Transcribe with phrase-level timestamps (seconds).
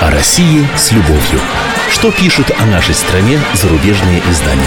[0.00, 1.40] О России с любовью.
[1.90, 4.62] Что пишут о нашей стране зарубежные издания?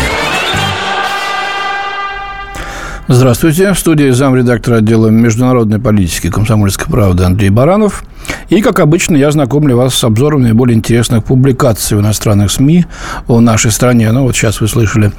[3.07, 3.73] Здравствуйте.
[3.73, 8.03] В студии замредактора отдела международной политики комсомольской правды Андрей Баранов.
[8.49, 12.85] И, как обычно, я знакомлю вас с обзором наиболее интересных публикаций в иностранных СМИ
[13.27, 14.11] о нашей стране.
[14.11, 15.11] Ну, вот сейчас вы слышали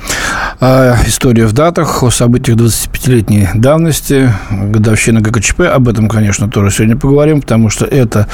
[0.60, 5.62] э, историю в датах, о событиях 25-летней давности, годовщина ГКЧП.
[5.62, 8.28] Об этом, конечно, тоже сегодня поговорим, потому что это,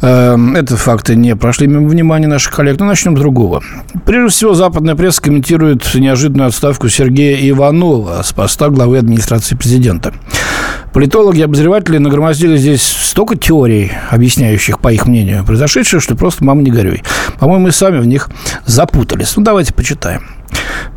[0.00, 2.80] э, это факты не прошли мимо внимания наших коллег.
[2.80, 3.62] Но начнем с другого.
[4.04, 10.12] Прежде всего, западная пресса комментирует неожиданную отставку Сергея Иванова с поста главы администрации президента.
[10.92, 16.62] Политологи и обозреватели нагромоздили здесь столько теорий, объясняющих, по их мнению, произошедшее, что просто мама
[16.62, 17.02] не горюй.
[17.38, 18.28] По-моему, мы сами в них
[18.66, 19.36] запутались.
[19.36, 20.22] Ну, давайте почитаем.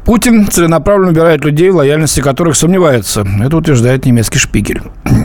[0.03, 3.25] Путин целенаправленно убирает людей, в лояльности которых сомневается.
[3.41, 4.81] Это утверждает немецкий шпигель.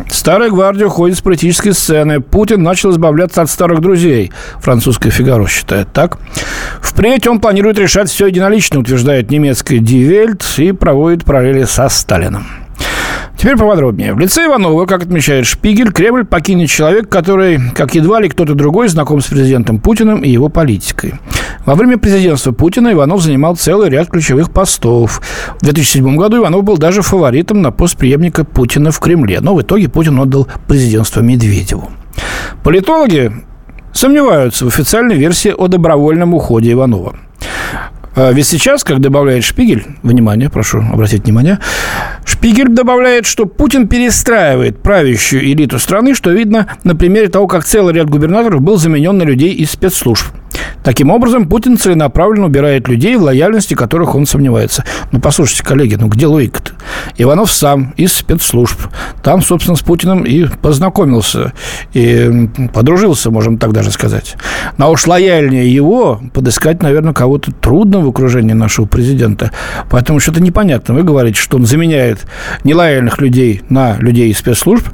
[0.08, 2.20] Старая гвардия уходит с политической сцены.
[2.20, 4.32] Путин начал избавляться от старых друзей.
[4.60, 6.18] Французская Фигаро считает так.
[6.80, 12.46] Впредь он планирует решать все единолично, утверждает немецкая Дивельт и проводит параллели со Сталином.
[13.40, 14.12] Теперь поподробнее.
[14.12, 18.88] В лице Иванова, как отмечает Шпигель, Кремль покинет человек, который, как едва ли кто-то другой,
[18.88, 21.14] знаком с президентом Путиным и его политикой.
[21.64, 25.22] Во время президентства Путина Иванов занимал целый ряд ключевых постов.
[25.58, 29.40] В 2007 году Иванов был даже фаворитом на пост преемника Путина в Кремле.
[29.40, 31.90] Но в итоге Путин отдал президентство Медведеву.
[32.62, 33.32] Политологи
[33.94, 37.16] сомневаются в официальной версии о добровольном уходе Иванова.
[38.22, 41.58] А ведь сейчас, как добавляет Шпигель, внимание, прошу обратить внимание,
[42.26, 47.94] Шпигель добавляет, что Путин перестраивает правящую элиту страны, что видно на примере того, как целый
[47.94, 50.26] ряд губернаторов был заменен на людей из спецслужб.
[50.82, 54.84] Таким образом, Путин целенаправленно убирает людей, в лояльности которых он сомневается.
[55.12, 56.72] Ну, послушайте, коллеги, ну где логика-то?
[57.18, 58.80] Иванов сам из спецслужб.
[59.22, 61.52] Там, собственно, с Путиным и познакомился.
[61.92, 64.36] И подружился, можем так даже сказать.
[64.78, 69.50] Но уж лояльнее его подыскать, наверное, кого-то трудно в окружении нашего президента.
[69.90, 70.94] Поэтому что-то непонятно.
[70.94, 72.26] Вы говорите, что он заменяет
[72.64, 74.88] нелояльных людей на людей из спецслужб,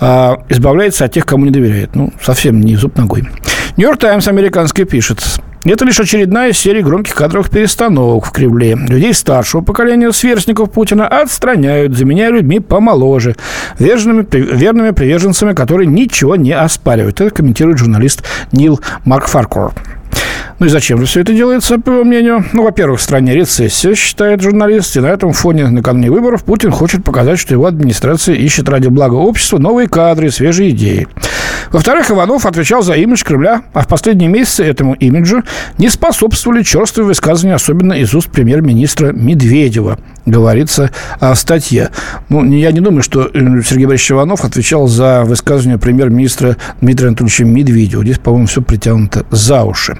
[0.00, 1.94] а избавляется от тех, кому не доверяет.
[1.94, 3.28] Ну, совсем не зуб ногой.
[3.76, 5.20] Нью-Йорк Таймс американский пишет.
[5.64, 8.76] Это лишь очередная серия громких кадровых перестановок в Кремле.
[8.76, 13.34] Людей старшего поколения сверстников Путина отстраняют, заменяя людьми помоложе,
[13.80, 17.20] верными, верными приверженцами, которые ничего не оспаривают.
[17.20, 19.72] Это комментирует журналист Нил Марк Фаркор.
[20.60, 22.44] Ну и зачем же все это делается, по его мнению?
[22.52, 27.04] Ну, во-первых, в стране рецессия, считает журналист, и на этом фоне накануне выборов Путин хочет
[27.04, 31.08] показать, что его администрация ищет ради блага общества новые кадры, свежие идеи.
[31.70, 35.42] Во-вторых, Иванов отвечал за имидж Кремля, а в последние месяцы этому имиджу
[35.78, 41.90] не способствовали черствые высказывания, особенно из уст премьер-министра Медведева, говорится в статье.
[42.28, 47.44] Ну, я не думаю, что э, Сергей Борисович Иванов отвечал за высказывание премьер-министра Дмитрия Анатольевича
[47.44, 48.04] Медведева.
[48.04, 49.98] Здесь, по-моему, все притянуто за уши.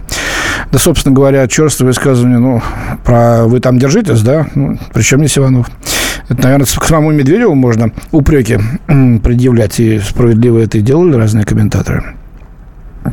[0.73, 2.63] Да, собственно говоря, черствое высказывание, ну,
[3.05, 5.71] про «вы там держитесь», да, ну, причем не Иванов.
[6.29, 12.15] Это, наверное, к самому Медведеву можно упреки предъявлять, и справедливо это и делали разные комментаторы.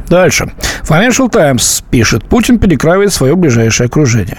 [0.09, 0.52] Дальше.
[0.84, 4.38] Financial Times пишет, Путин перекраивает свое ближайшее окружение.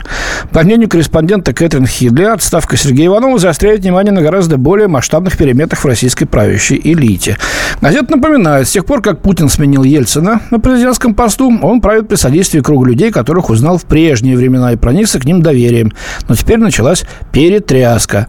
[0.50, 5.78] По мнению корреспондента Кэтрин Хидли, отставка Сергея Иванова заостряет внимание на гораздо более масштабных переменах
[5.78, 7.38] в российской правящей элите.
[7.80, 12.16] Газета напоминает, с тех пор, как Путин сменил Ельцина на президентском посту, он правит при
[12.16, 15.92] содействии круга людей, которых узнал в прежние времена и проникся к ним доверием.
[16.28, 18.26] Но теперь началась перетряска.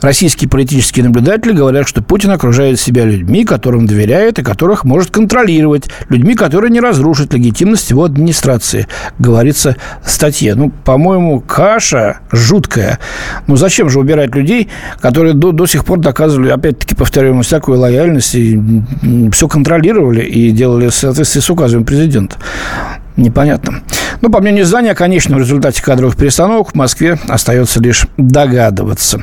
[0.00, 5.88] Российские политические наблюдатели говорят, что Путин окружает себя людьми, которым доверяет и которых может контролировать,
[6.08, 8.86] людьми, которые которые не разрушат легитимность его администрации,
[9.18, 10.54] говорится в статье.
[10.54, 12.98] Ну, по-моему, каша жуткая.
[13.46, 18.34] Ну, зачем же убирать людей, которые до, до сих пор доказывали, опять-таки, повторяю, всякую лояльность,
[18.34, 18.58] и
[19.30, 22.36] все контролировали и делали в соответствии с указами президента?
[23.16, 23.82] Непонятно.
[24.20, 29.22] Ну, по мнению издания, о конечном результате кадровых перестановок в Москве остается лишь догадываться.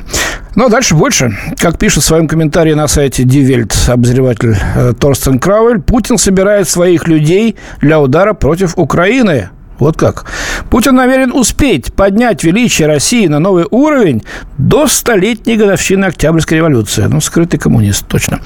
[0.54, 1.36] Но дальше больше.
[1.58, 7.08] Как пишет в своем комментарии на сайте Дивельт обозреватель э, Торстен Крауэль, Путин собирает своих
[7.08, 9.48] людей для удара против Украины.
[9.82, 10.26] Вот как.
[10.70, 14.22] Путин намерен успеть поднять величие России на новый уровень
[14.56, 17.02] до столетней годовщины Октябрьской революции.
[17.10, 18.38] Ну, скрытый коммунист, точно.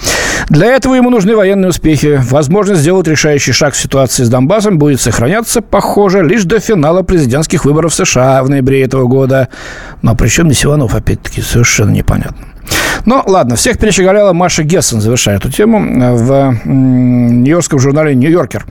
[0.48, 2.22] Для этого ему нужны военные успехи.
[2.30, 7.66] Возможность сделать решающий шаг в ситуации с Донбассом будет сохраняться, похоже, лишь до финала президентских
[7.66, 9.48] выборов в США в ноябре этого года.
[10.00, 12.46] Но при чем здесь Иванов, опять-таки, совершенно непонятно.
[13.04, 18.66] Ну, ладно, всех перещеголяла Маша Гессен, завершая эту тему, в нью-йоркском журнале «Нью-Йоркер».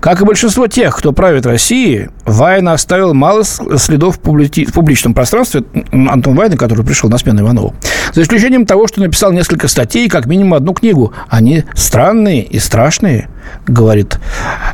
[0.00, 5.64] Как и большинство тех, кто правит Россией, Вайна оставил мало следов в публичном пространстве.
[5.92, 7.74] Антон Вайна, который пришел на смену Иванову.
[8.14, 11.12] За исключением того, что написал несколько статей и как минимум одну книгу.
[11.28, 13.28] Они странные и страшные.
[13.66, 14.18] Говорит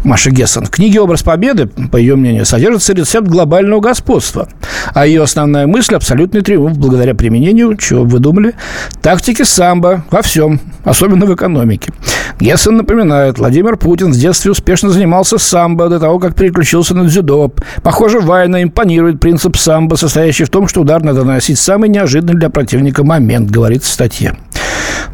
[0.05, 0.65] Маша Гессен.
[0.65, 4.49] В книге «Образ победы», по ее мнению, содержится рецепт глобального господства.
[4.95, 8.55] А ее основная мысль– абсолютный триумф благодаря применению, чего вы думали,
[9.03, 11.93] тактики самбо во всем, особенно в экономике.
[12.41, 17.53] Гессен напоминает, Владимир Путин в детстве успешно занимался самбо до того, как переключился на дзюдо.
[17.83, 22.51] Похоже, Вайна импонирует принцип самбо, состоящий в том, что удар надо наносить самый неожиданный для
[22.51, 24.37] противника момент, говорит в статье.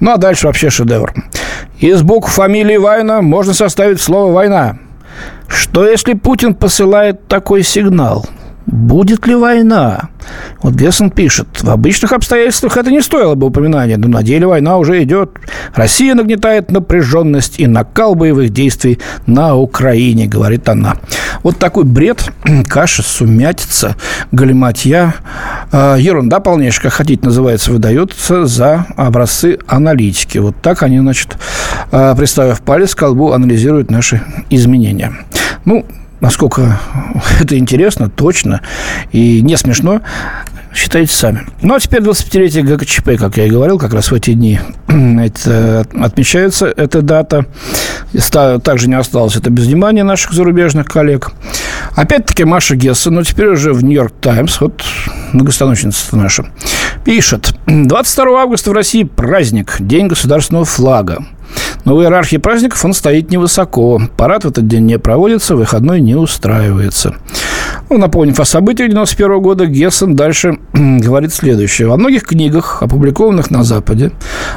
[0.00, 1.12] Ну, а дальше вообще шедевр.
[1.78, 4.78] Из букв фамилии Вайна можно составить слово «война».
[5.48, 8.26] Что если Путин посылает такой сигнал–
[8.66, 10.10] Будет ли война?
[10.62, 14.76] Вот Гессен пишет, в обычных обстоятельствах это не стоило бы упоминания, но на деле война
[14.76, 15.30] уже идет.
[15.74, 20.96] Россия нагнетает напряженность и накал боевых действий на Украине, говорит она.
[21.42, 22.30] Вот такой бред,
[22.68, 23.96] каша, сумятица,
[24.30, 25.14] галиматья,
[25.72, 30.38] э, ерунда полнейшая, как хотите называется, выдается за образцы аналитики.
[30.38, 31.38] Вот так они, значит,
[31.92, 34.20] э, приставив палец к колбу, анализируют наши
[34.50, 35.12] изменения.
[35.64, 35.86] Ну,
[36.20, 36.81] насколько
[37.40, 38.61] это интересно, точно
[39.12, 40.00] и не смешно,
[40.75, 41.43] считайте сами.
[41.62, 45.87] Ну, а теперь 25-летие ГКЧП, как я и говорил, как раз в эти дни это
[46.00, 47.46] отмечается эта дата.
[48.62, 51.32] Также не осталось это без внимания наших зарубежных коллег.
[51.96, 54.84] Опять-таки Маша Гесса, но теперь уже в «Нью-Йорк Таймс», вот
[55.32, 56.46] многостаночница наша,
[57.05, 57.55] пишет.
[57.66, 61.25] 22 августа в России праздник, День государственного флага.
[61.84, 64.00] Но в иерархии праздников он стоит невысоко.
[64.16, 67.16] Парад в этот день не проводится, выходной не устраивается.
[67.90, 71.88] Ну, напомнив о событиях 91 года, Гессен дальше говорит следующее.
[71.88, 74.12] Во многих книгах, опубликованных на Западе,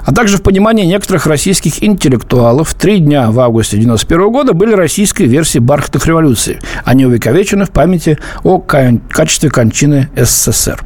[0.06, 5.24] а также в понимании некоторых российских интеллектуалов, три дня в августе 91 года были российской
[5.24, 6.60] версии бархатных революций.
[6.86, 10.84] Они увековечены в памяти о качестве кончины СССР.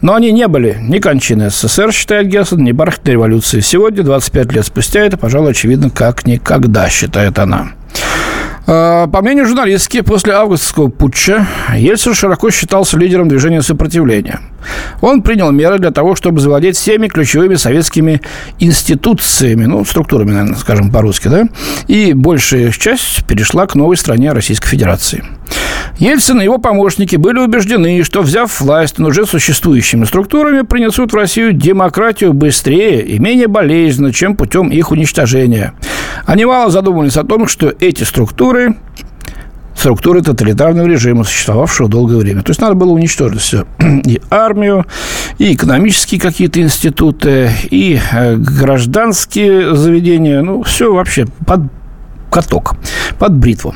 [0.00, 3.58] Но они не были ни кончины СССР, считает Гессен, ни бархатной революции.
[3.58, 7.72] Сегодня, 25 лет спустя, это, пожалуй, очевидно, как никогда, считает она.
[8.72, 11.44] А, по мнению журналистки, после августовского путча
[11.74, 14.38] Ельцин широко считался лидером движения сопротивления.
[15.00, 18.20] Он принял меры для того, чтобы завладеть всеми ключевыми советскими
[18.60, 21.48] институциями, ну, структурами, наверное, скажем по-русски, да,
[21.88, 25.24] и большая часть перешла к новой стране Российской Федерации.
[25.98, 31.16] Ельцин и его помощники были убеждены, что, взяв власть над уже существующими структурами, принесут в
[31.16, 35.74] Россию демократию быстрее и менее болезненно, чем путем их уничтожения.
[36.26, 38.76] Они мало задумывались о том, что эти структуры
[39.74, 42.42] структуры тоталитарного режима, существовавшего долгое время.
[42.42, 43.64] То есть надо было уничтожить все.
[44.04, 44.86] И армию,
[45.38, 50.42] и экономические какие-то институты, и э, гражданские заведения.
[50.42, 51.62] Ну, все вообще под
[52.30, 52.74] каток,
[53.18, 53.74] под бритву.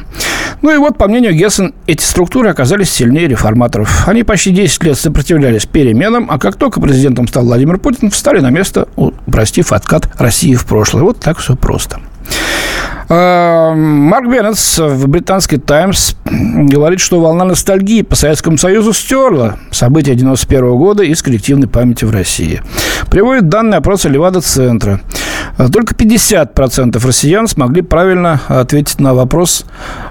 [0.62, 4.06] Ну и вот, по мнению Гессен, эти структуры оказались сильнее реформаторов.
[4.08, 8.50] Они почти 10 лет сопротивлялись переменам, а как только президентом стал Владимир Путин, встали на
[8.50, 8.88] место,
[9.26, 11.02] простив откат России в прошлое.
[11.02, 12.00] Вот так все просто.
[13.09, 20.15] А, Марк Беннетс в британской «Таймс» говорит, что волна ностальгии по Советскому Союзу стерла события
[20.15, 22.62] 91 года из коллективной памяти в России.
[23.11, 25.00] Приводит данные опроса Левада-центра.
[25.56, 29.64] Только 50% россиян смогли правильно ответить на вопрос,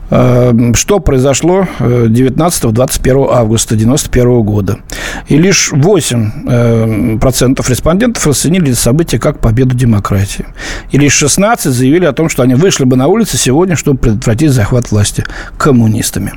[0.09, 4.79] а, что произошло 19-21 августа 1991 года.
[5.27, 10.45] И лишь 8% э, респондентов расценили это событие как победу демократии.
[10.91, 14.51] И лишь 16 заявили о том, что они вышли бы на улицы сегодня, чтобы предотвратить
[14.51, 15.25] захват власти
[15.57, 16.33] коммунистами.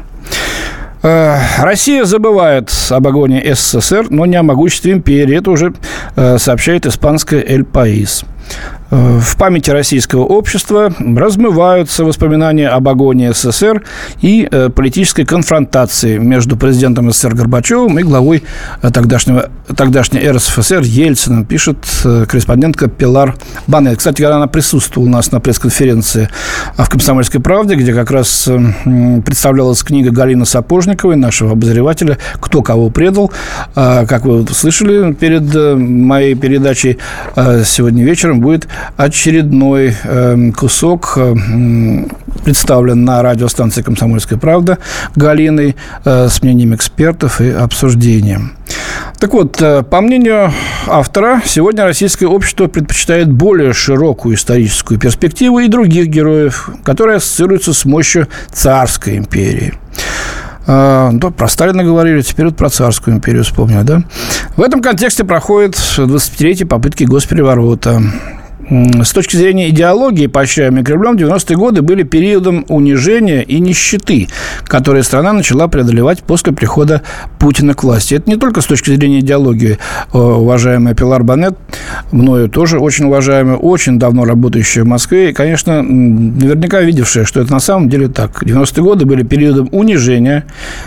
[1.03, 5.39] Э, Россия забывает об огоне СССР, но не о могуществе империи.
[5.39, 5.75] Это уже
[6.17, 8.25] э, сообщает испанская «Эль Паис».
[8.91, 13.83] Э, в памяти российского общества размываются воспоминания об агонии СССР
[14.21, 18.45] и э, политической конфронтации между президентом СССР Горбачевым и главой
[18.83, 23.99] э, тогдашнего, тогдашней РСФСР Ельциным, пишет корреспондентка Пилар Банет.
[23.99, 26.29] Кстати, она присутствовала у нас на пресс-конференции
[26.77, 28.49] в «Комсомольской правде», где как раз
[29.25, 33.33] представлялась книга Галины Сапожниковой, нашего обозревателя «Кто кого предал».
[33.75, 36.99] Как вы слышали перед моей передачей,
[37.37, 41.35] сегодня вечером будет очередной э, кусок э,
[42.45, 44.79] представлен на радиостанции «Комсомольская правда»
[45.15, 48.53] Галиной э, с мнением экспертов и обсуждением.
[49.19, 50.53] Так вот, э, по мнению
[50.87, 57.85] автора, сегодня российское общество предпочитает более широкую историческую перспективу и других героев, которые ассоциируются с
[57.85, 59.75] мощью царской империи.
[60.67, 64.03] А, да, про Сталина говорили, теперь вот про царскую империю вспомнили, да?
[64.57, 68.03] В этом контексте проходит 25-летие попытки госпереворота.
[68.69, 74.27] С точки зрения идеологии, поощряемой Кремлем, 90-е годы были периодом унижения и нищеты,
[74.65, 77.03] которые страна начала преодолевать после прихода
[77.39, 78.15] Путина к власти.
[78.15, 79.79] Это не только с точки зрения идеологии,
[80.13, 81.57] э, уважаемая Пилар Банет,
[82.11, 87.53] мною тоже очень уважаемая, очень давно работающая в Москве, и, конечно, наверняка видевшая, что это
[87.53, 88.43] на самом деле так.
[88.43, 90.45] 90-е годы были периодом унижения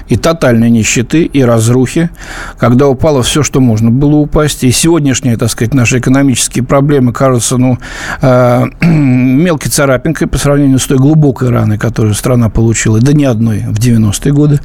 [0.09, 2.09] и тотальной нищеты и разрухи,
[2.57, 7.57] когда упало все, что можно было упасть, и сегодняшние, так сказать, наши экономические проблемы кажутся,
[7.69, 7.77] ну,
[8.21, 13.65] э, мелкой царапинкой по сравнению с той глубокой раной, которую страна получила, да не одной
[13.67, 14.59] в 90-е годы.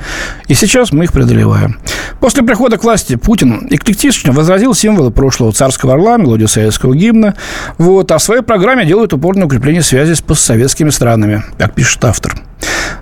[0.49, 1.79] И сейчас мы их преодолеваем.
[2.21, 7.35] После прихода к власти Путин эклектично возразил символы прошлого царского орла, мелодию советского гимна,
[7.79, 12.05] вот, а в своей программе делает упор на укрепление связи с постсоветскими странами, как пишет
[12.05, 12.35] автор.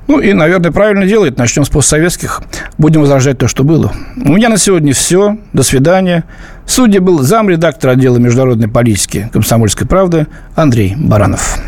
[0.08, 1.38] Ну и, наверное, правильно делает.
[1.38, 2.42] Начнем с постсоветских.
[2.78, 3.92] Будем возражать то, что было.
[4.16, 5.38] У меня на сегодня все.
[5.52, 6.24] До свидания.
[6.66, 11.58] Судья был замредактор отдела международной политики комсомольской правды Андрей Баранов.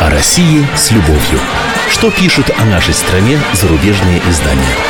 [0.00, 1.40] О России с любовью.
[1.90, 4.89] Что пишут о нашей стране зарубежные издания?